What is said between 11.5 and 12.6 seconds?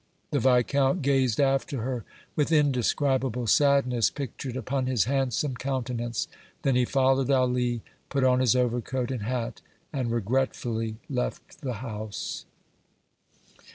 the house.